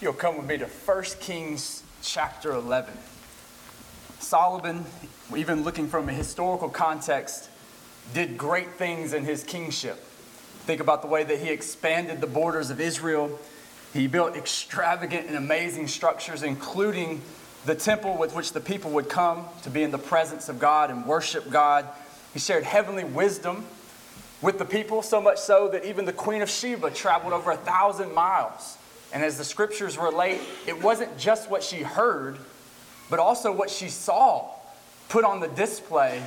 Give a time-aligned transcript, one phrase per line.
[0.00, 2.94] You'll come with me to 1 Kings chapter 11.
[4.18, 4.86] Solomon,
[5.36, 7.50] even looking from a historical context,
[8.14, 10.02] did great things in his kingship.
[10.64, 13.38] Think about the way that he expanded the borders of Israel.
[13.92, 17.20] He built extravagant and amazing structures, including
[17.66, 20.90] the temple with which the people would come to be in the presence of God
[20.90, 21.86] and worship God.
[22.32, 23.66] He shared heavenly wisdom
[24.40, 27.56] with the people, so much so that even the Queen of Sheba traveled over a
[27.58, 28.78] thousand miles.
[29.12, 32.38] And as the scriptures relate, it wasn't just what she heard,
[33.08, 34.50] but also what she saw
[35.08, 36.22] put on the display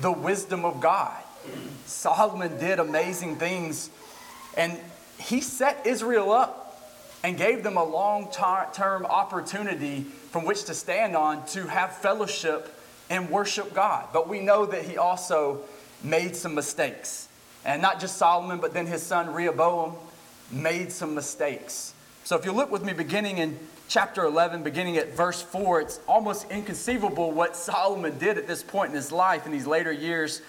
[0.00, 1.16] the wisdom of God.
[1.86, 3.90] Solomon did amazing things,
[4.56, 4.78] and
[5.18, 6.64] he set Israel up
[7.24, 8.30] and gave them a long
[8.72, 12.74] term opportunity from which to stand on to have fellowship
[13.10, 14.06] and worship God.
[14.12, 15.60] But we know that he also
[16.02, 17.28] made some mistakes.
[17.64, 19.94] And not just Solomon, but then his son Rehoboam
[20.52, 21.92] made some mistakes.
[22.28, 25.98] So if you look with me beginning in chapter 11, beginning at verse 4, it's
[26.06, 30.42] almost inconceivable what Solomon did at this point in his life in these later years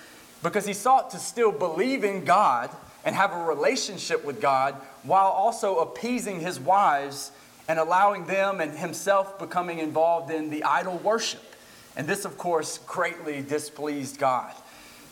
[0.43, 2.69] because he sought to still believe in God
[3.05, 7.31] and have a relationship with God while also appeasing his wives
[7.69, 11.55] and allowing them and himself becoming involved in the idol worship.
[11.95, 14.53] And this, of course, greatly displeased God.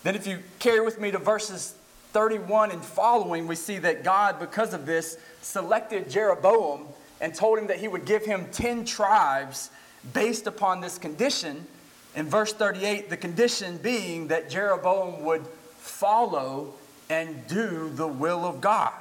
[0.02, 1.76] Then, if you carry with me to verses
[2.12, 6.86] 31 and following, we see that God, because of this, selected Jeroboam
[7.20, 9.70] and told him that he would give him 10 tribes
[10.12, 11.66] based upon this condition.
[12.14, 15.46] In verse 38, the condition being that Jeroboam would
[15.78, 16.74] follow
[17.10, 18.92] and do the will of God.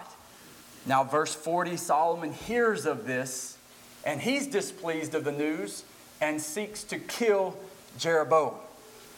[0.85, 3.57] Now, verse 40, Solomon hears of this
[4.05, 5.83] and he's displeased of the news
[6.21, 7.57] and seeks to kill
[7.97, 8.53] Jeroboam.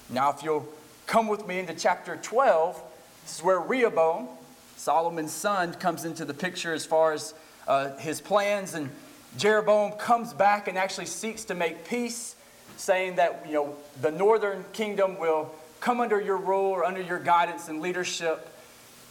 [0.10, 0.68] Now, if you'll
[1.06, 2.82] come with me into chapter 12,
[3.30, 4.28] this is where Rehoboam,
[4.76, 7.34] Solomon's son, comes into the picture as far as
[7.68, 8.74] uh, his plans.
[8.74, 8.90] And
[9.38, 12.36] Jeroboam comes back and actually seeks to make peace,
[12.78, 17.20] saying that you know the northern kingdom will come under your rule or under your
[17.20, 18.50] guidance and leadership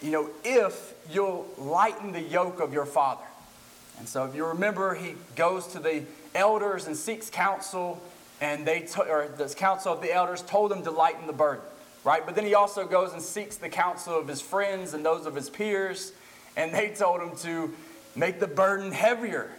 [0.02, 3.24] you know, if you'll lighten the yoke of your father.
[3.98, 8.00] And so if you remember, he goes to the elders and seeks counsel,
[8.40, 11.64] and they, t- or the council of the elders told him to lighten the burden,
[12.08, 12.24] right?
[12.24, 15.34] But then he also goes and seeks the counsel of his friends and those of
[15.34, 16.12] his peers,
[16.56, 17.74] and they told him to
[18.16, 19.50] make the burden heavier.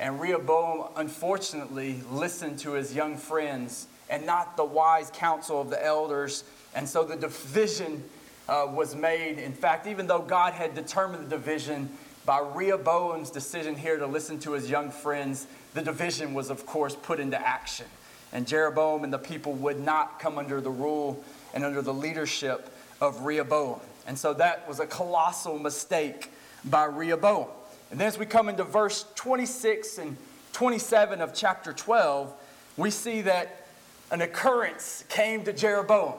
[0.00, 5.80] And Rehoboam, unfortunately, listened to his young friends and not the wise counsel of the
[5.84, 6.42] elders.
[6.74, 8.02] And so the division
[8.48, 9.38] uh, was made.
[9.38, 11.88] In fact, even though God had determined the division
[12.26, 16.96] by Rehoboam's decision here to listen to his young friends, the division was, of course,
[16.96, 17.86] put into action.
[18.32, 21.22] And Jeroboam and the people would not come under the rule
[21.54, 22.70] and under the leadership
[23.00, 23.80] of Rehoboam.
[24.06, 26.30] And so that was a colossal mistake
[26.64, 27.48] by Rehoboam.
[27.90, 30.16] And then as we come into verse 26 and
[30.52, 32.32] 27 of chapter 12,
[32.76, 33.66] we see that
[34.10, 36.14] an occurrence came to Jeroboam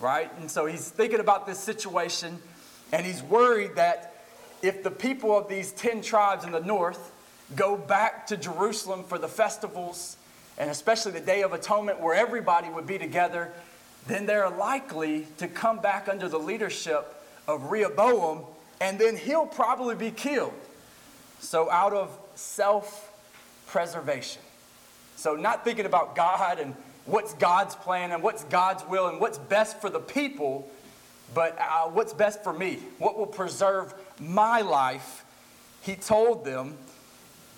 [0.00, 0.30] right?
[0.38, 2.38] And so he's thinking about this situation,
[2.92, 4.14] and he's worried that
[4.62, 7.12] if the people of these 10 tribes in the north
[7.54, 10.16] go back to Jerusalem for the festivals,
[10.58, 13.52] and especially the Day of Atonement where everybody would be together,
[14.06, 17.14] then they're likely to come back under the leadership
[17.46, 18.44] of Rehoboam,
[18.80, 20.54] and then he'll probably be killed.
[21.40, 23.12] So, out of self
[23.66, 24.42] preservation.
[25.16, 26.74] So, not thinking about God and
[27.06, 30.68] what's God's plan and what's God's will and what's best for the people,
[31.34, 35.24] but uh, what's best for me, what will preserve my life.
[35.82, 36.76] He told them,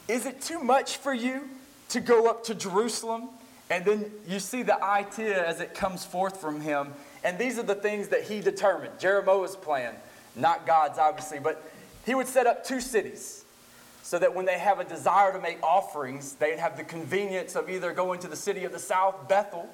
[0.08, 1.48] Is it too much for you
[1.91, 3.28] to go up to Jerusalem?
[3.72, 6.92] And then you see the idea as it comes forth from him.
[7.24, 9.94] And these are the things that he determined Jeroboam's plan,
[10.36, 11.64] not God's, obviously, but
[12.04, 13.46] he would set up two cities
[14.02, 17.70] so that when they have a desire to make offerings, they'd have the convenience of
[17.70, 19.70] either going to the city of the south, Bethel,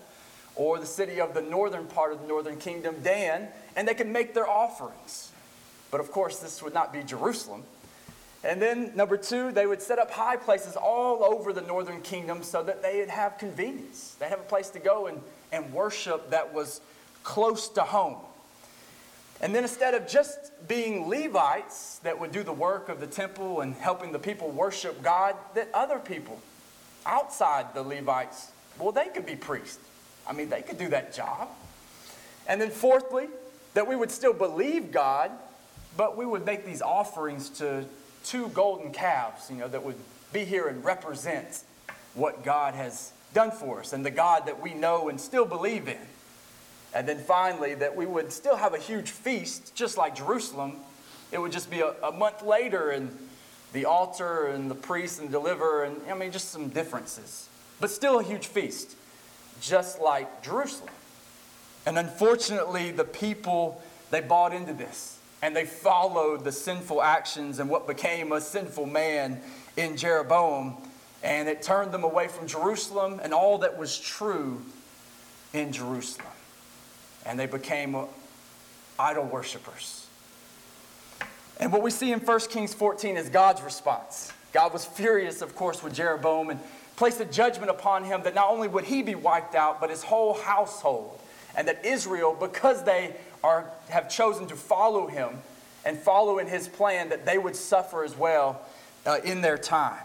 [0.54, 4.12] or the city of the northern part of the northern kingdom, Dan, and they can
[4.12, 5.32] make their offerings.
[5.90, 7.64] But of course, this would not be Jerusalem.
[8.44, 12.42] And then, number two, they would set up high places all over the northern kingdom
[12.42, 14.16] so that they'd have convenience.
[14.20, 15.20] They'd have a place to go and,
[15.50, 16.80] and worship that was
[17.24, 18.16] close to home.
[19.40, 23.60] And then instead of just being Levites that would do the work of the temple
[23.60, 26.40] and helping the people worship God, that other people
[27.06, 29.78] outside the Levites, well, they could be priests.
[30.26, 31.48] I mean, they could do that job.
[32.46, 33.28] And then fourthly,
[33.74, 35.30] that we would still believe God,
[35.96, 37.84] but we would make these offerings to
[38.28, 39.96] two golden calves, you know, that would
[40.32, 41.62] be here and represent
[42.14, 45.88] what God has done for us and the God that we know and still believe
[45.88, 45.98] in.
[46.94, 50.76] And then finally, that we would still have a huge feast, just like Jerusalem.
[51.32, 53.16] It would just be a, a month later, and
[53.72, 57.48] the altar and the priest and deliver, and I mean, just some differences.
[57.80, 58.96] But still a huge feast,
[59.60, 60.90] just like Jerusalem.
[61.84, 67.70] And unfortunately, the people, they bought into this and they followed the sinful actions and
[67.70, 69.40] what became a sinful man
[69.76, 70.76] in Jeroboam.
[71.22, 74.62] And it turned them away from Jerusalem and all that was true
[75.52, 76.26] in Jerusalem.
[77.24, 77.96] And they became
[78.98, 80.06] idol worshippers.
[81.60, 84.32] And what we see in 1 Kings 14 is God's response.
[84.52, 86.60] God was furious, of course, with Jeroboam and
[86.96, 90.02] placed a judgment upon him that not only would he be wiped out, but his
[90.02, 91.18] whole household.
[91.56, 95.30] And that Israel, because they are, have chosen to follow him
[95.84, 98.60] and follow in his plan, that they would suffer as well
[99.06, 100.02] uh, in their time.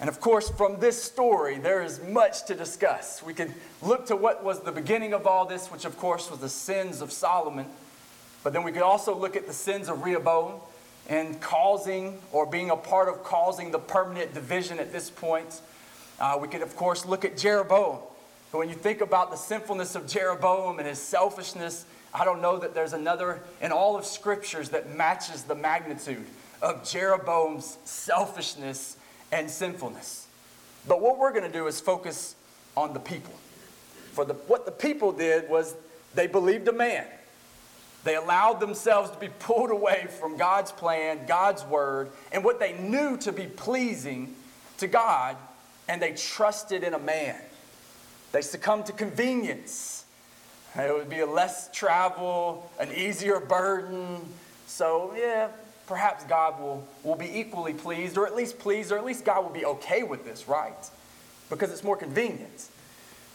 [0.00, 3.22] And of course, from this story, there is much to discuss.
[3.22, 6.40] We can look to what was the beginning of all this, which of course was
[6.40, 7.66] the sins of Solomon.
[8.42, 10.60] But then we could also look at the sins of Rehoboam
[11.08, 15.60] and causing or being a part of causing the permanent division at this point.
[16.18, 17.98] Uh, we could, of course, look at Jeroboam.
[18.50, 21.84] But when you think about the sinfulness of Jeroboam and his selfishness,
[22.14, 26.24] I don't know that there's another in all of scriptures that matches the magnitude
[26.62, 28.96] of Jeroboam's selfishness
[29.32, 30.28] and sinfulness.
[30.86, 32.36] But what we're going to do is focus
[32.76, 33.34] on the people.
[34.12, 35.74] For the, what the people did was
[36.14, 37.06] they believed a man.
[38.04, 42.78] They allowed themselves to be pulled away from God's plan, God's word, and what they
[42.78, 44.34] knew to be pleasing
[44.78, 45.36] to God,
[45.88, 47.36] and they trusted in a man.
[48.32, 49.93] They succumbed to convenience.
[50.76, 54.20] It would be a less travel, an easier burden.
[54.66, 55.48] So, yeah,
[55.86, 59.44] perhaps God will, will be equally pleased, or at least pleased, or at least God
[59.44, 60.90] will be okay with this, right?
[61.48, 62.68] Because it's more convenient.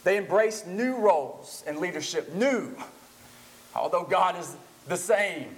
[0.04, 2.76] They embrace new roles in leadership, new
[3.74, 4.56] Although God is
[4.88, 5.48] the same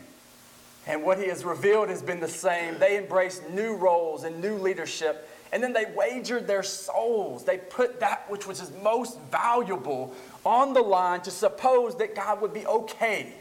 [0.86, 4.56] and what He has revealed has been the same, they embrace new roles and new
[4.56, 5.28] leadership.
[5.52, 7.44] And then they wagered their souls.
[7.44, 10.14] They put that which was most valuable
[10.44, 13.34] on the line to suppose that God would be okay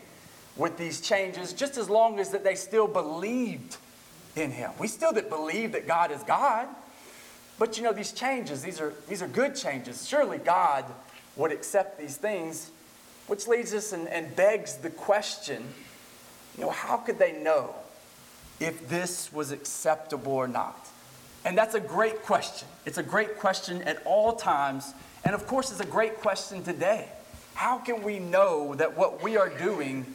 [0.57, 3.77] with these changes, just as long as that they still believed
[4.35, 4.71] in Him.
[4.77, 6.67] We still that believe that God is God.
[7.57, 10.07] But you know, these changes, these are, these are good changes.
[10.07, 10.85] Surely God
[11.37, 12.71] would accept these things
[13.27, 15.63] which leads us and, and begs the question
[16.57, 17.73] you know, how could they know
[18.59, 20.87] if this was acceptable or not?
[21.43, 22.67] And that's a great question.
[22.85, 24.93] It's a great question at all times.
[25.25, 27.07] And of course, it's a great question today.
[27.53, 30.05] How can we know that what we are doing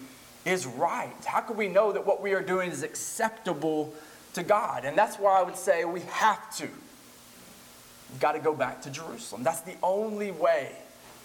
[0.44, 1.24] is right?
[1.24, 3.92] How can we know that what we are doing is acceptable
[4.34, 4.84] to God?
[4.84, 6.68] And that's why I would say we have to.
[8.10, 9.42] We've got to go back to Jerusalem.
[9.42, 10.72] That's the only way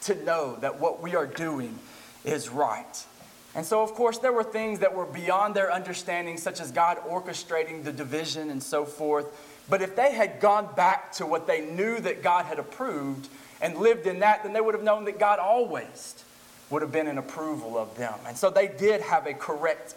[0.01, 1.77] to know that what we are doing
[2.25, 3.05] is right.
[3.53, 6.97] And so, of course, there were things that were beyond their understanding, such as God
[7.07, 9.27] orchestrating the division and so forth.
[9.69, 13.29] But if they had gone back to what they knew that God had approved
[13.61, 16.23] and lived in that, then they would have known that God always
[16.69, 18.13] would have been in approval of them.
[18.25, 19.95] And so they did have a correct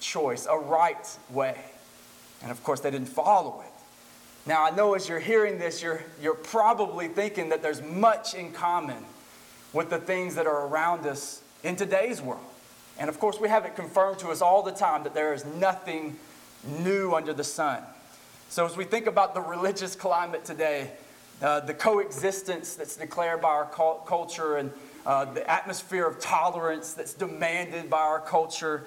[0.00, 1.58] choice, a right way.
[2.42, 3.72] And of course, they didn't follow it.
[4.44, 8.52] Now, I know as you're hearing this, you're, you're probably thinking that there's much in
[8.52, 9.04] common
[9.72, 12.42] with the things that are around us in today's world.
[12.98, 15.44] And of course, we have it confirmed to us all the time that there is
[15.44, 16.18] nothing
[16.80, 17.82] new under the sun.
[18.52, 20.90] So, as we think about the religious climate today,
[21.40, 23.64] uh, the coexistence that's declared by our
[24.04, 24.70] culture, and
[25.06, 28.84] uh, the atmosphere of tolerance that's demanded by our culture,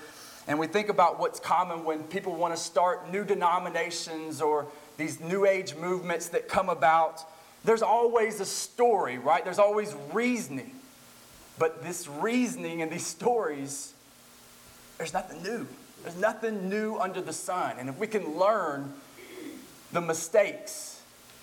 [0.47, 5.19] and we think about what's common when people want to start new denominations or these
[5.19, 7.23] new age movements that come about,
[7.63, 9.43] there's always a story, right?
[9.43, 10.75] There's always reasoning.
[11.57, 13.95] But this reasoning and these stories,
[14.99, 15.65] there's nothing new.
[16.03, 17.77] There's nothing new under the sun.
[17.79, 18.93] And if we can learn
[19.95, 21.01] the mistakes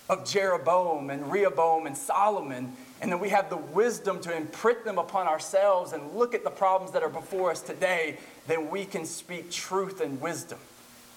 [0.09, 4.97] of Jeroboam and Rehoboam and Solomon, and then we have the wisdom to imprint them
[4.97, 8.17] upon ourselves and look at the problems that are before us today,
[8.47, 10.59] then we can speak truth and wisdom.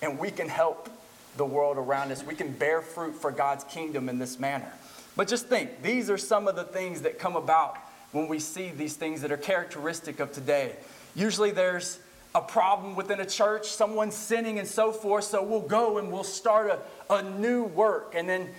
[0.02, 0.88] And we can help
[1.36, 2.24] the world around us.
[2.24, 4.72] We can bear fruit for God's kingdom in this manner.
[5.14, 7.76] But just think, these are some of the things that come about
[8.12, 10.72] when we see these things that are characteristic of today.
[11.14, 11.98] Usually there's
[12.36, 16.22] a problem within a church, someone sinning and so forth, so we'll go and we'll
[16.22, 18.12] start a, a new work.
[18.14, 18.50] And then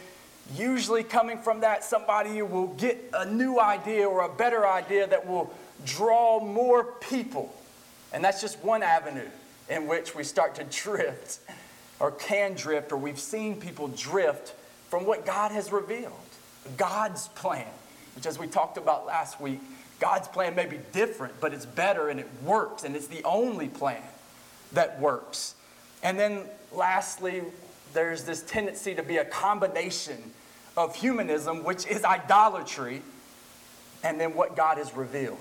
[0.56, 5.28] usually coming from that, somebody will get a new idea or a better idea that
[5.28, 5.54] will
[5.86, 7.54] draw more people.
[8.12, 9.30] And that's just one avenue
[9.70, 11.40] in which we start to drift
[12.00, 14.56] or can drift, or we've seen people drift
[14.90, 16.14] from what God has revealed,
[16.78, 17.68] God's plan
[18.18, 19.60] which, as we talked about last week,
[20.00, 23.68] God's plan may be different, but it's better and it works, and it's the only
[23.68, 24.02] plan
[24.74, 25.54] that works.
[26.02, 27.44] And then, lastly,
[27.94, 30.18] there's this tendency to be a combination
[30.76, 33.04] of humanism, which is idolatry,
[34.04, 35.38] and then what God has revealed,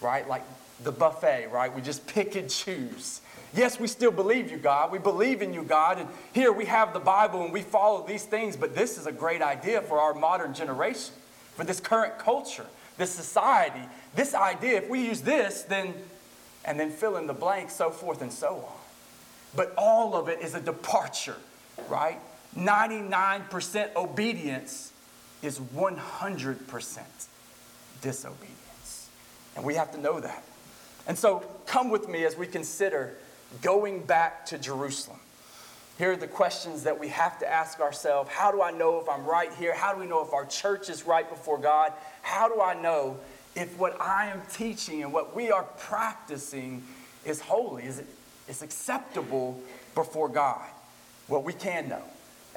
[0.00, 0.28] right?
[0.28, 0.44] Like
[0.84, 1.74] the buffet, right?
[1.74, 3.20] We just pick and choose.
[3.52, 4.92] Yes, we still believe you, God.
[4.92, 5.98] We believe in you, God.
[5.98, 9.12] And here we have the Bible and we follow these things, but this is a
[9.12, 11.14] great idea for our modern generation,
[11.54, 12.66] for this current culture,
[12.98, 13.82] this society.
[14.14, 15.94] This idea, if we use this, then,
[16.64, 18.78] and then fill in the blank, so forth and so on.
[19.54, 21.36] But all of it is a departure,
[21.88, 22.18] right?
[22.56, 24.92] 99% obedience
[25.42, 27.00] is 100%
[28.00, 29.08] disobedience.
[29.56, 30.44] And we have to know that.
[31.06, 33.14] And so come with me as we consider
[33.60, 35.18] going back to Jerusalem.
[36.02, 39.08] Here are the questions that we have to ask ourselves How do I know if
[39.08, 39.72] I'm right here?
[39.72, 41.92] How do we know if our church is right before God?
[42.22, 43.20] How do I know
[43.54, 46.82] if what I am teaching and what we are practicing
[47.24, 47.84] is holy?
[47.84, 48.06] Is it
[48.48, 49.60] is acceptable
[49.94, 50.66] before God?
[51.28, 52.02] Well, we can know.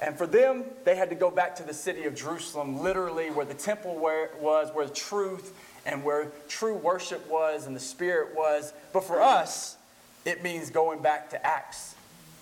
[0.00, 3.46] And for them, they had to go back to the city of Jerusalem, literally where
[3.46, 8.72] the temple was, where the truth and where true worship was and the Spirit was.
[8.92, 9.76] But for us,
[10.24, 11.95] it means going back to Acts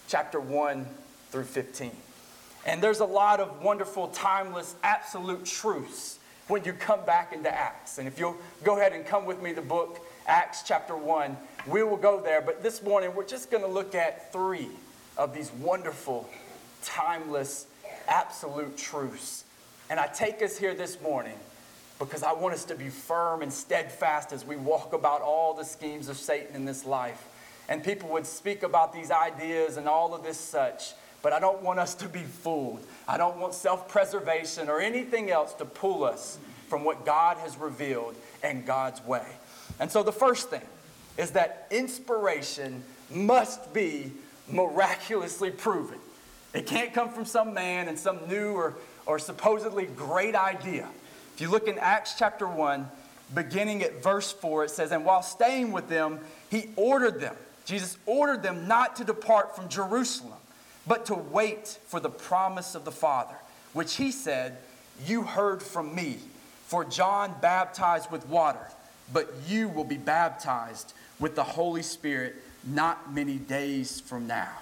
[0.09, 0.87] chapter 1
[1.31, 1.91] through 15.
[2.67, 6.19] And there's a lot of wonderful, timeless, absolute truths
[6.49, 7.99] when you come back into Acts.
[7.99, 11.37] And if you'll go ahead and come with me, to the book, Acts chapter 1,
[11.67, 12.41] we will go there.
[12.41, 14.69] But this morning, we're just going to look at three
[15.17, 16.29] of these wonderful,
[16.83, 17.67] timeless,
[18.09, 19.45] absolute truths.
[19.91, 21.37] And I take us here this morning
[21.99, 25.65] because I want us to be firm and steadfast as we walk about all the
[25.65, 27.23] schemes of Satan in this life.
[27.69, 30.93] And people would speak about these ideas and all of this such,
[31.23, 32.85] but I don't want us to be fooled.
[33.09, 37.57] I don't want self preservation or anything else to pull us from what God has
[37.57, 39.27] revealed and God's way.
[39.81, 40.63] And so the first thing
[41.17, 44.13] is that inspiration must be
[44.49, 45.99] miraculously proven.
[46.53, 48.75] It can't come from some man and some new or,
[49.07, 50.89] or supposedly great idea.
[51.35, 52.89] If you look in Acts chapter 1,
[53.35, 57.97] beginning at verse 4, it says, And while staying with them, he ordered them, Jesus
[58.07, 60.39] ordered them not to depart from Jerusalem,
[60.87, 63.37] but to wait for the promise of the Father,
[63.73, 64.59] which he said,
[65.07, 66.19] You heard from me.
[66.67, 68.71] For John baptized with water,
[69.13, 74.53] but you will be baptized with the Holy Spirit not many days from now.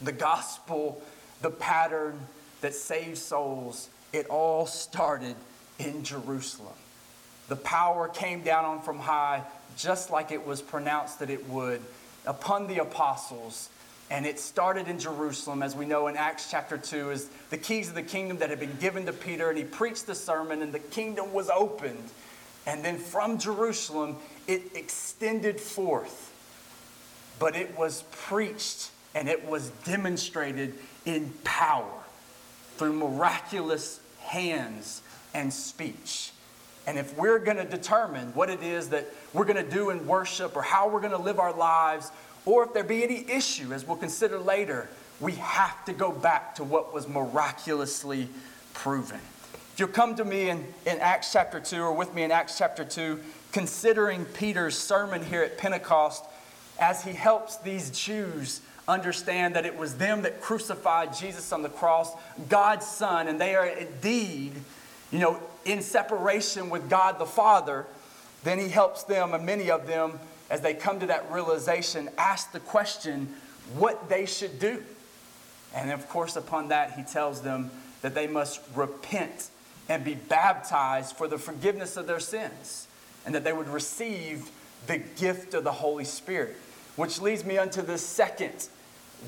[0.00, 1.02] The gospel,
[1.42, 2.18] the pattern
[2.62, 5.36] that saves souls, it all started
[5.78, 6.72] in Jerusalem.
[7.48, 9.42] The power came down on from high,
[9.76, 11.80] just like it was pronounced that it would,
[12.26, 13.68] upon the apostles.
[14.10, 17.88] And it started in Jerusalem, as we know in Acts chapter 2, as the keys
[17.88, 20.72] of the kingdom that had been given to Peter, and he preached the sermon, and
[20.72, 22.10] the kingdom was opened.
[22.66, 26.34] And then from Jerusalem, it extended forth.
[27.38, 30.74] But it was preached and it was demonstrated
[31.04, 31.90] in power
[32.76, 35.02] through miraculous hands
[35.34, 36.32] and speech.
[36.86, 40.06] And if we're going to determine what it is that we're going to do in
[40.06, 42.10] worship or how we're going to live our lives,
[42.46, 44.88] or if there be any issue, as we'll consider later,
[45.20, 48.28] we have to go back to what was miraculously
[48.72, 49.20] proven.
[49.72, 52.56] If you'll come to me in, in Acts chapter 2 or with me in Acts
[52.56, 53.20] chapter 2,
[53.52, 56.24] considering Peter's sermon here at Pentecost
[56.78, 61.68] as he helps these Jews understand that it was them that crucified Jesus on the
[61.68, 62.12] cross,
[62.48, 64.52] God's Son, and they are indeed
[65.10, 67.86] you know, in separation with God the Father,
[68.44, 72.52] then he helps them, and many of them, as they come to that realization, ask
[72.52, 73.34] the question
[73.74, 74.82] what they should do.
[75.74, 77.70] And of course, upon that, he tells them
[78.02, 79.50] that they must repent
[79.88, 82.86] and be baptized for the forgiveness of their sins,
[83.26, 84.50] and that they would receive
[84.86, 86.56] the gift of the Holy Spirit.
[86.96, 88.68] Which leads me unto the second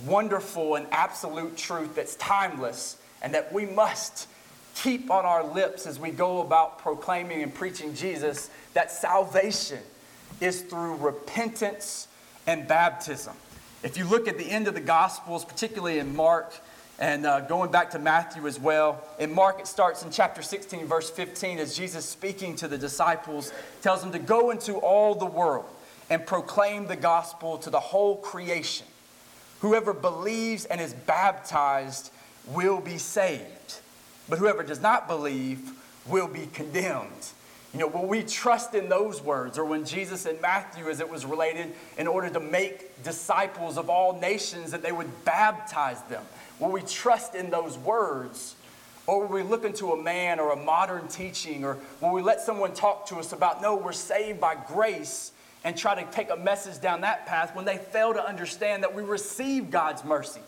[0.06, 4.26] wonderful and absolute truth that's timeless, and that we must
[4.76, 9.80] keep on our lips as we go about proclaiming and preaching Jesus that salvation
[10.40, 12.08] is through repentance
[12.46, 13.34] and baptism.
[13.82, 16.54] If you look at the end of the Gospels, particularly in Mark,
[16.98, 20.86] and uh, going back to Matthew as well, in Mark it starts in chapter 16,
[20.86, 25.26] verse 15, as Jesus speaking to the disciples tells them to go into all the
[25.26, 25.66] world
[26.10, 28.86] and proclaim the gospel to the whole creation.
[29.60, 32.12] Whoever believes and is baptized
[32.48, 33.80] will be saved
[34.32, 35.72] but whoever does not believe
[36.06, 37.26] will be condemned.
[37.74, 41.10] You know, will we trust in those words, or when Jesus in Matthew, as it
[41.10, 46.24] was related, in order to make disciples of all nations, that they would baptize them?
[46.58, 48.56] Will we trust in those words?
[49.06, 52.40] Or will we look into a man or a modern teaching, or will we let
[52.40, 56.36] someone talk to us about, no, we're saved by grace, and try to take a
[56.36, 60.40] message down that path when they fail to understand that we receive God's mercy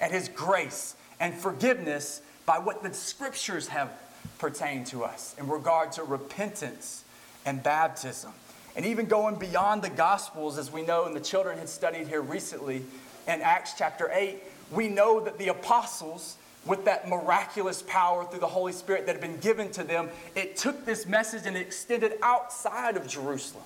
[0.00, 3.90] and His grace and forgiveness by what the scriptures have
[4.38, 7.04] pertained to us in regard to repentance
[7.46, 8.32] and baptism.
[8.76, 12.20] And even going beyond the Gospels, as we know, and the children had studied here
[12.20, 12.84] recently
[13.28, 16.36] in Acts chapter 8, we know that the apostles,
[16.66, 20.56] with that miraculous power through the Holy Spirit that had been given to them, it
[20.56, 23.64] took this message and extended outside of Jerusalem,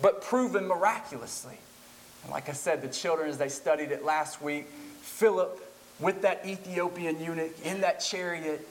[0.00, 1.58] but proven miraculously.
[2.24, 4.66] And like I said, the children, as they studied it last week,
[5.00, 8.66] Philip with that Ethiopian eunuch in that chariot,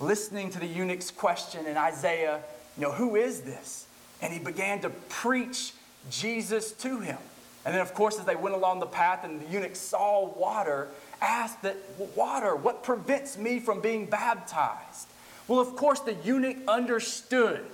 [0.00, 2.40] listening to the eunuch's question in Isaiah,
[2.76, 3.86] you know, who is this?
[4.20, 5.72] And he began to preach
[6.10, 7.18] Jesus to him.
[7.64, 10.88] And then, of course, as they went along the path and the eunuch saw water,
[11.20, 11.76] asked that,
[12.16, 15.08] Water, what prevents me from being baptized?
[15.46, 17.64] Well, of course, the eunuch understood,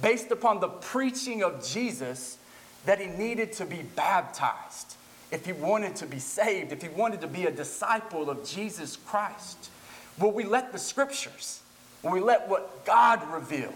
[0.00, 2.38] based upon the preaching of Jesus,
[2.84, 4.96] that he needed to be baptized
[5.32, 8.96] if he wanted to be saved, if he wanted to be a disciple of Jesus
[8.96, 9.70] Christ.
[10.18, 11.62] Will we let the scriptures,
[12.02, 13.72] will we let what God revealed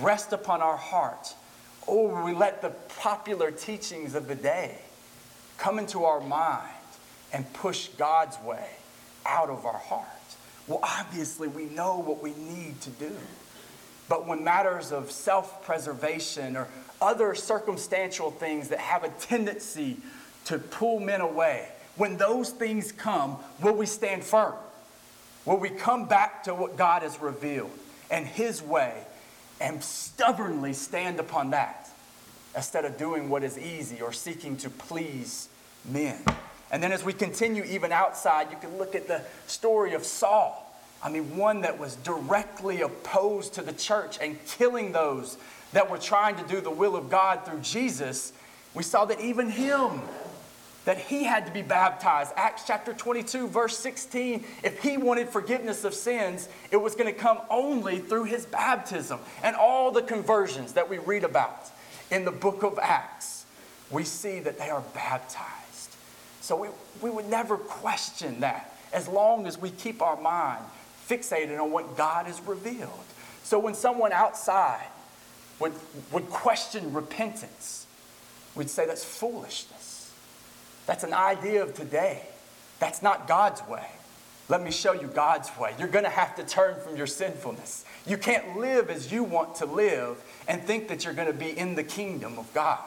[0.00, 1.34] rest upon our heart?
[1.86, 2.70] Or will we let the
[3.00, 4.78] popular teachings of the day
[5.58, 6.70] come into our mind
[7.32, 8.68] and push God's way
[9.26, 10.06] out of our heart?
[10.68, 13.12] Well, obviously, we know what we need to do.
[14.08, 16.68] But when matters of self preservation or
[17.02, 19.98] other circumstantial things that have a tendency
[20.44, 24.54] to pull men away, when those things come, will we stand firm?
[25.44, 27.70] Will we come back to what God has revealed
[28.10, 29.04] and His way
[29.60, 31.88] and stubbornly stand upon that
[32.56, 35.48] instead of doing what is easy or seeking to please
[35.84, 36.18] men?
[36.70, 40.60] And then as we continue even outside, you can look at the story of Saul.
[41.02, 45.36] I mean, one that was directly opposed to the church and killing those
[45.72, 48.32] that were trying to do the will of God through Jesus.
[48.72, 50.00] We saw that even him
[50.84, 52.32] that he had to be baptized.
[52.36, 54.44] Acts chapter 22, verse 16.
[54.62, 59.20] If he wanted forgiveness of sins, it was going to come only through his baptism.
[59.42, 61.70] And all the conversions that we read about
[62.10, 63.46] in the book of Acts,
[63.90, 65.96] we see that they are baptized.
[66.40, 66.68] So we,
[67.00, 70.62] we would never question that as long as we keep our mind
[71.08, 73.04] fixated on what God has revealed.
[73.42, 74.86] So when someone outside
[75.58, 75.72] would,
[76.12, 77.86] would question repentance,
[78.54, 79.73] we'd say that's foolishness.
[80.86, 82.22] That's an idea of today.
[82.78, 83.86] That's not God's way.
[84.48, 85.74] Let me show you God's way.
[85.78, 87.86] You're going to have to turn from your sinfulness.
[88.06, 91.56] You can't live as you want to live and think that you're going to be
[91.56, 92.80] in the kingdom of God.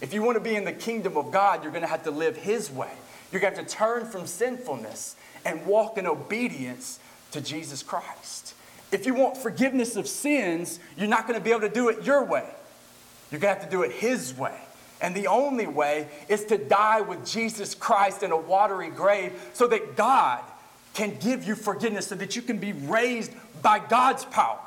[0.00, 2.12] If you want to be in the kingdom of God, you're going to have to
[2.12, 2.92] live His way.
[3.32, 7.00] You're going to have to turn from sinfulness and walk in obedience
[7.32, 8.54] to Jesus Christ.
[8.92, 12.04] If you want forgiveness of sins, you're not going to be able to do it
[12.04, 12.48] your way.
[13.30, 14.58] You're going to have to do it His way.
[15.00, 19.66] And the only way is to die with Jesus Christ in a watery grave so
[19.68, 20.40] that God
[20.94, 23.32] can give you forgiveness, so that you can be raised
[23.62, 24.60] by God's power,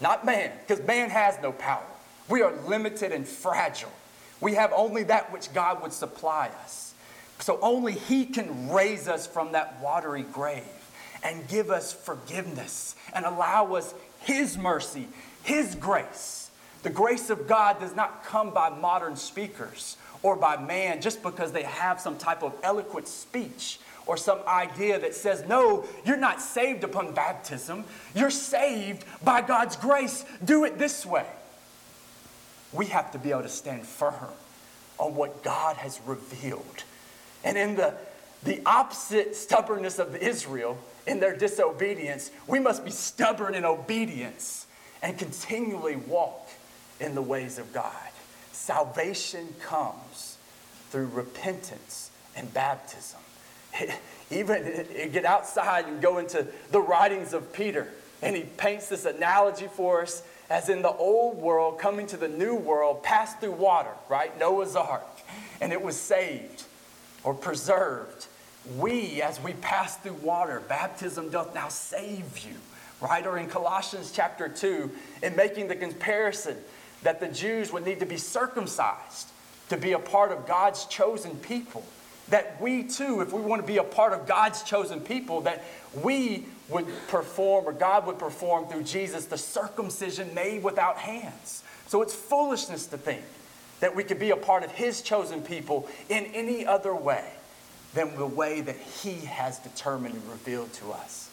[0.00, 1.84] not man, because man has no power.
[2.28, 3.92] We are limited and fragile.
[4.40, 6.94] We have only that which God would supply us.
[7.38, 10.64] So only He can raise us from that watery grave
[11.22, 15.08] and give us forgiveness and allow us His mercy,
[15.44, 16.41] His grace
[16.82, 21.52] the grace of God does not come by modern speakers or by man just because
[21.52, 26.40] they have some type of eloquent speech or some idea that says, no, you're not
[26.40, 27.84] saved upon baptism.
[28.14, 30.24] You're saved by God's grace.
[30.44, 31.26] Do it this way.
[32.72, 34.14] We have to be able to stand firm
[34.98, 36.84] on what God has revealed.
[37.44, 37.94] And in the,
[38.42, 44.66] the opposite stubbornness of Israel, in their disobedience, we must be stubborn in obedience
[45.02, 46.48] and continually walk
[47.02, 47.92] in the ways of God.
[48.52, 50.36] Salvation comes
[50.90, 53.20] through repentance and baptism.
[54.30, 57.88] Even get outside and go into the writings of Peter,
[58.22, 62.28] and he paints this analogy for us as in the old world coming to the
[62.28, 64.38] new world, passed through water, right?
[64.38, 65.06] Noah's ark,
[65.62, 66.64] and it was saved
[67.24, 68.26] or preserved.
[68.76, 72.54] We, as we pass through water, baptism doth now save you,
[73.00, 73.26] right?
[73.26, 74.90] Or in Colossians chapter 2,
[75.22, 76.58] in making the comparison
[77.02, 79.28] that the Jews would need to be circumcised
[79.68, 81.84] to be a part of God's chosen people.
[82.28, 85.64] That we too, if we want to be a part of God's chosen people, that
[86.02, 91.62] we would perform or God would perform through Jesus the circumcision made without hands.
[91.86, 93.22] So it's foolishness to think
[93.80, 97.32] that we could be a part of His chosen people in any other way
[97.94, 101.28] than the way that He has determined and revealed to us.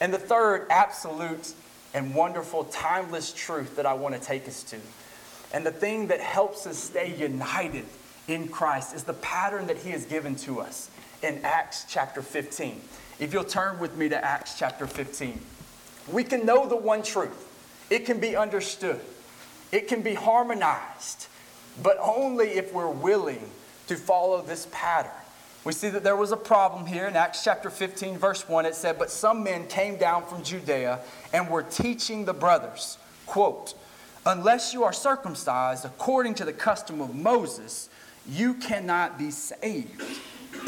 [0.00, 1.52] And the third absolute
[1.94, 4.78] and wonderful, timeless truth that I want to take us to.
[5.52, 7.86] And the thing that helps us stay united
[8.26, 10.90] in Christ is the pattern that He has given to us
[11.22, 12.80] in Acts chapter 15.
[13.18, 15.40] if you'll turn with me to Acts chapter 15.
[16.12, 17.46] We can know the one truth,
[17.90, 19.00] it can be understood,
[19.72, 21.26] it can be harmonized,
[21.82, 23.50] but only if we're willing
[23.88, 25.10] to follow this pattern.
[25.64, 28.64] We see that there was a problem here in Acts chapter 15, verse 1.
[28.64, 31.00] It said, But some men came down from Judea
[31.32, 33.74] and were teaching the brothers, quote,
[34.24, 37.88] Unless you are circumcised according to the custom of Moses,
[38.28, 40.02] you cannot be saved.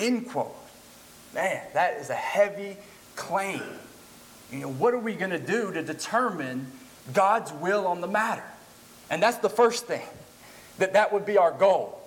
[0.00, 0.54] End quote.
[1.34, 2.76] Man, that is a heavy
[3.16, 3.62] claim.
[4.50, 6.66] You know, what are we going to do to determine
[7.12, 8.44] God's will on the matter?
[9.10, 10.06] And that's the first thing,
[10.78, 12.00] that that would be our goal.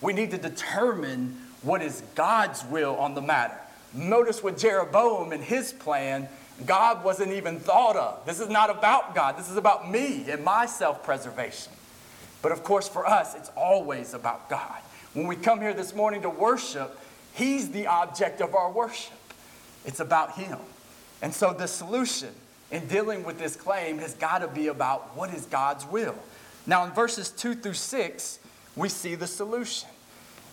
[0.00, 3.56] We need to determine what is God's will on the matter.
[3.92, 6.28] Notice with Jeroboam and his plan,
[6.66, 8.24] God wasn't even thought of.
[8.26, 9.38] This is not about God.
[9.38, 11.72] This is about me and my self preservation.
[12.42, 14.78] But of course, for us, it's always about God.
[15.14, 16.98] When we come here this morning to worship,
[17.34, 19.14] He's the object of our worship.
[19.84, 20.58] It's about Him.
[21.22, 22.30] And so the solution
[22.70, 26.14] in dealing with this claim has got to be about what is God's will.
[26.66, 28.38] Now, in verses 2 through 6,
[28.76, 29.88] we see the solution.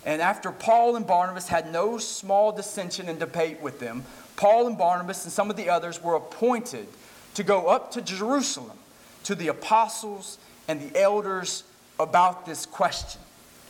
[0.07, 4.05] And after Paul and Barnabas had no small dissension and debate with them,
[4.37, 6.87] Paul and Barnabas and some of the others were appointed
[7.33, 8.77] to go up to Jerusalem
[9.25, 10.37] to the apostles
[10.69, 11.65] and the elders
[11.99, 13.19] about this question.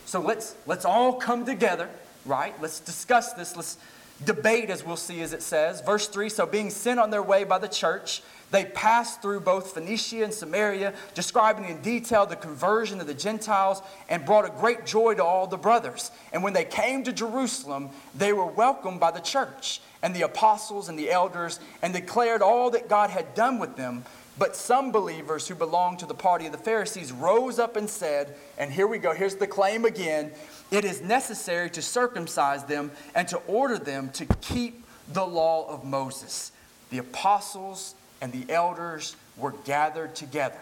[0.05, 1.89] So let's, let's all come together,
[2.23, 2.53] right?
[2.61, 3.55] Let's discuss this.
[3.55, 3.77] Let's
[4.23, 5.81] debate, as we'll see as it says.
[5.81, 9.73] Verse 3 So, being sent on their way by the church, they passed through both
[9.73, 14.85] Phoenicia and Samaria, describing in detail the conversion of the Gentiles, and brought a great
[14.85, 16.11] joy to all the brothers.
[16.31, 20.89] And when they came to Jerusalem, they were welcomed by the church and the apostles
[20.89, 24.05] and the elders, and declared all that God had done with them.
[24.39, 28.35] But some believers who belonged to the party of the Pharisees rose up and said,
[28.57, 30.31] and here we go, here's the claim again
[30.69, 35.85] it is necessary to circumcise them and to order them to keep the law of
[35.85, 36.51] Moses.
[36.89, 40.59] The apostles and the elders were gathered together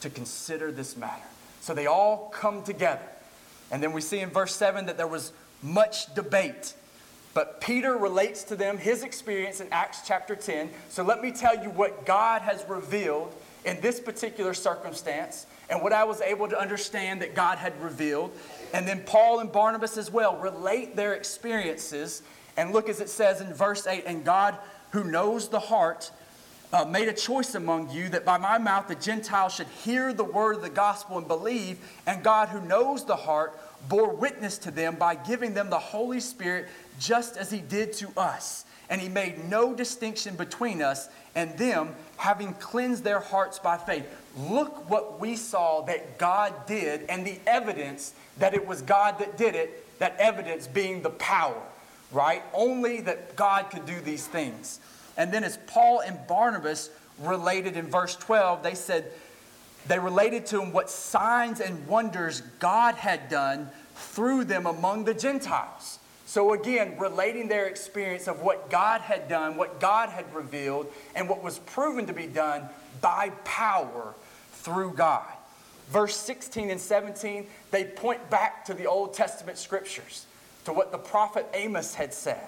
[0.00, 1.22] to consider this matter.
[1.60, 3.02] So they all come together.
[3.70, 5.32] And then we see in verse 7 that there was
[5.62, 6.74] much debate.
[7.34, 10.70] But Peter relates to them his experience in Acts chapter 10.
[10.88, 13.34] So let me tell you what God has revealed
[13.64, 18.32] in this particular circumstance and what I was able to understand that God had revealed.
[18.72, 22.22] And then Paul and Barnabas as well relate their experiences.
[22.56, 24.56] And look as it says in verse 8 And God,
[24.92, 26.10] who knows the heart,
[26.72, 30.24] uh, made a choice among you that by my mouth the Gentiles should hear the
[30.24, 34.70] word of the gospel and believe, and God, who knows the heart, bore witness to
[34.70, 38.64] them by giving them the Holy Spirit just as he did to us.
[38.90, 44.06] And he made no distinction between us and them, having cleansed their hearts by faith.
[44.36, 49.36] Look what we saw that God did, and the evidence that it was God that
[49.36, 51.60] did it, that evidence being the power,
[52.12, 52.42] right?
[52.52, 54.80] Only that God could do these things.
[55.18, 59.12] And then, as Paul and Barnabas related in verse 12, they said,
[59.88, 65.14] they related to him what signs and wonders God had done through them among the
[65.14, 65.98] Gentiles.
[66.26, 71.28] So, again, relating their experience of what God had done, what God had revealed, and
[71.28, 72.68] what was proven to be done
[73.00, 74.14] by power
[74.52, 75.24] through God.
[75.88, 80.26] Verse 16 and 17, they point back to the Old Testament scriptures,
[80.66, 82.46] to what the prophet Amos had said.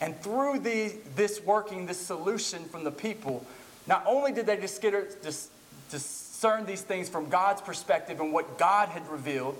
[0.00, 3.46] And through the, this working, this solution from the people,
[3.86, 5.06] not only did they discern
[6.66, 9.56] these things from God's perspective and what God had revealed,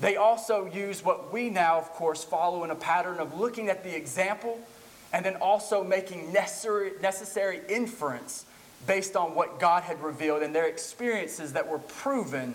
[0.00, 3.84] they also used what we now, of course, follow in a pattern of looking at
[3.84, 4.58] the example
[5.12, 8.46] and then also making necessary, necessary inference
[8.86, 12.54] based on what God had revealed and their experiences that were proven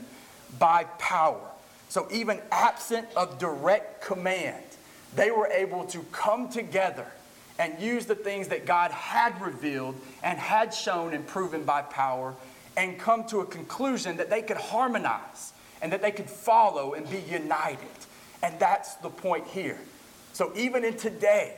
[0.57, 1.41] by power.
[1.89, 4.63] So, even absent of direct command,
[5.15, 7.05] they were able to come together
[7.57, 12.33] and use the things that God had revealed and had shown and proven by power
[12.77, 17.09] and come to a conclusion that they could harmonize and that they could follow and
[17.09, 17.87] be united.
[18.43, 19.79] And that's the point here.
[20.33, 21.55] So even in today,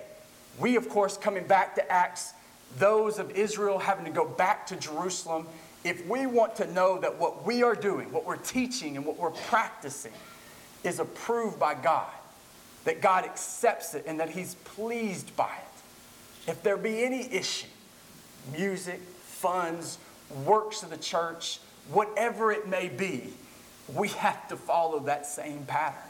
[0.60, 2.33] we, of course, coming back to Acts,
[2.77, 5.47] those of Israel having to go back to Jerusalem,
[5.83, 9.17] if we want to know that what we are doing, what we're teaching, and what
[9.17, 10.12] we're practicing
[10.83, 12.10] is approved by God,
[12.86, 15.66] that God accepts it and that He's pleased by it,
[16.47, 17.67] if there be any issue,
[18.51, 19.97] music, funds,
[20.45, 21.60] works of the church,
[21.91, 23.33] whatever it may be,
[23.93, 26.01] we have to follow that same pattern.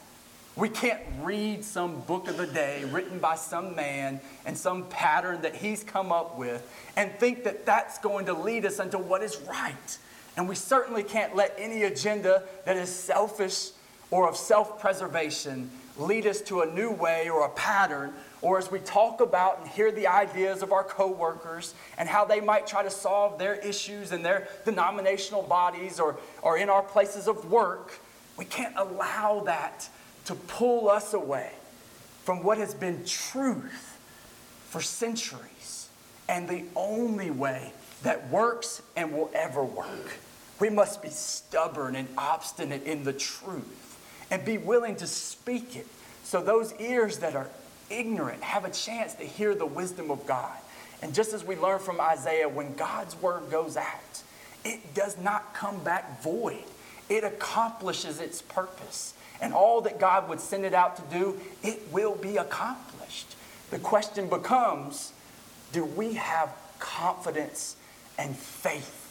[0.55, 5.41] We can't read some book of the day written by some man and some pattern
[5.43, 9.21] that he's come up with and think that that's going to lead us into what
[9.21, 9.97] is right.
[10.35, 13.69] And we certainly can't let any agenda that is selfish
[14.09, 18.69] or of self preservation lead us to a new way or a pattern or as
[18.71, 22.83] we talk about and hear the ideas of our coworkers and how they might try
[22.83, 27.99] to solve their issues in their denominational bodies or, or in our places of work,
[28.37, 29.89] we can't allow that
[30.25, 31.51] to pull us away
[32.23, 33.97] from what has been truth
[34.69, 35.89] for centuries
[36.29, 37.71] and the only way
[38.03, 40.17] that works and will ever work.
[40.59, 43.97] We must be stubborn and obstinate in the truth
[44.29, 45.87] and be willing to speak it
[46.23, 47.47] so those ears that are
[47.89, 50.57] ignorant have a chance to hear the wisdom of God.
[51.01, 54.23] And just as we learn from Isaiah, when God's word goes out,
[54.65, 56.63] it does not come back void.
[57.09, 59.13] It accomplishes its purpose.
[59.39, 63.35] And all that God would send it out to do, it will be accomplished.
[63.69, 65.13] The question becomes
[65.73, 67.75] do we have confidence
[68.17, 69.03] and faith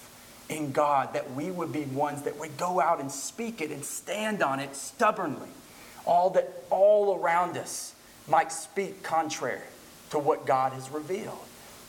[0.49, 3.85] in God that we would be ones that would go out and speak it and
[3.85, 5.49] stand on it stubbornly?
[6.07, 7.95] All that all around us
[8.29, 9.61] might speak contrary
[10.11, 11.39] to what God has revealed.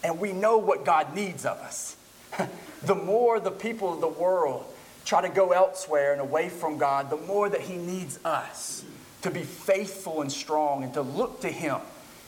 [0.04, 1.96] And we know what God needs of us.
[2.84, 4.66] the more the people of the world
[5.06, 8.84] try to go elsewhere and away from God, the more that He needs us
[9.22, 11.78] to be faithful and strong and to look to Him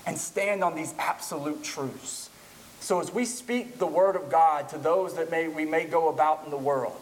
[0.05, 2.29] and stand on these absolute truths.
[2.79, 6.09] So as we speak the word of God to those that may, we may go
[6.09, 6.99] about in the world,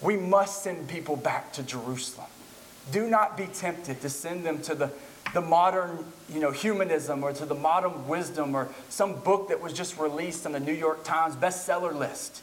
[0.00, 2.26] we must send people back to Jerusalem.
[2.90, 4.90] Do not be tempted to send them to the
[5.32, 9.72] the modern you know, humanism or to the modern wisdom or some book that was
[9.72, 12.42] just released on the New York Times bestseller list.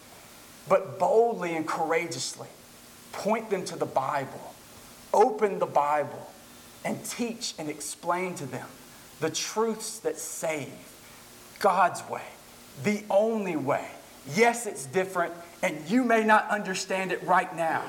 [0.68, 2.48] But boldly and courageously
[3.12, 4.54] point them to the Bible,
[5.14, 6.32] open the Bible,
[6.86, 8.68] and teach and explain to them
[9.20, 10.72] the truths that save
[11.60, 12.24] God's way,
[12.84, 13.88] the only way.
[14.36, 17.84] Yes, it's different, and you may not understand it right now.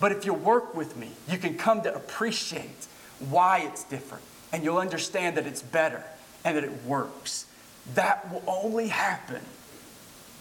[0.00, 2.86] But if you work with me, you can come to appreciate
[3.18, 6.02] why it's different and you'll understand that it's better
[6.44, 7.46] and that it works.
[7.94, 9.42] That will only happen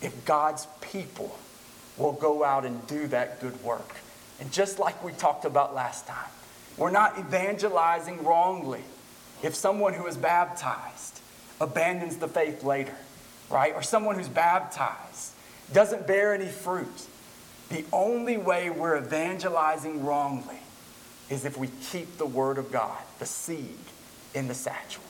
[0.02, 1.38] if God's people
[1.98, 3.96] will go out and do that good work.
[4.40, 6.30] And just like we talked about last time,
[6.78, 8.82] we're not evangelizing wrongly.
[9.42, 11.20] If someone who is baptized
[11.60, 12.96] abandons the faith later,
[13.50, 13.74] right?
[13.74, 15.32] Or someone who's baptized
[15.74, 17.08] doesn't bear any fruit,
[17.70, 20.60] the only way we're evangelizing wrongly
[21.30, 23.78] is if we keep the word of God, the seed,
[24.36, 25.02] in the satchel.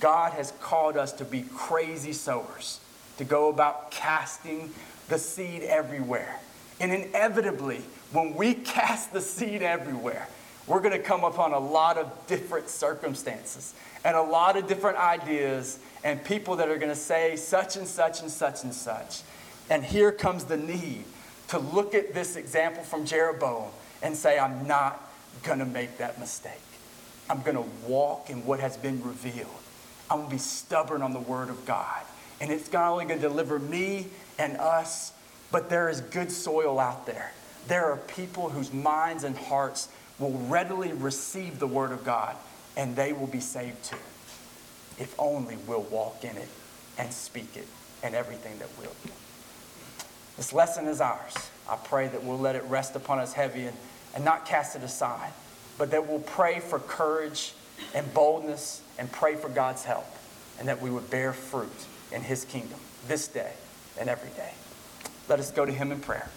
[0.00, 2.80] God has called us to be crazy sowers,
[3.18, 4.72] to go about casting
[5.08, 6.40] the seed everywhere.
[6.80, 10.28] And inevitably, when we cast the seed everywhere,
[10.66, 14.96] we're going to come upon a lot of different circumstances and a lot of different
[14.96, 19.22] ideas and people that are going to say such and such and such and such.
[19.68, 21.04] And here comes the need
[21.48, 23.70] to look at this example from Jeroboam
[24.02, 25.10] and say, I'm not
[25.42, 26.52] going to make that mistake.
[27.28, 29.48] I'm going to walk in what has been revealed.
[30.10, 32.02] I'm going to be stubborn on the word of God.
[32.40, 35.12] And it's not only going to deliver me and us,
[35.50, 37.32] but there is good soil out there.
[37.68, 42.36] There are people whose minds and hearts will readily receive the word of God,
[42.76, 43.96] and they will be saved too.
[44.98, 46.48] If only we'll walk in it
[46.98, 47.66] and speak it
[48.02, 49.12] and everything that we'll do.
[50.36, 51.34] This lesson is ours.
[51.68, 53.76] I pray that we'll let it rest upon us heavy and,
[54.14, 55.32] and not cast it aside
[55.78, 57.54] but that we'll pray for courage
[57.94, 60.06] and boldness and pray for God's help,
[60.58, 63.52] and that we would bear fruit in His kingdom this day
[63.98, 64.52] and every day.
[65.28, 66.28] Let us go to Him in prayer.